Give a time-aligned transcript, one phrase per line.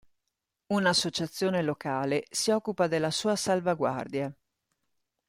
[0.73, 4.35] Un'associazione locale si occupa della sua salvaguardia.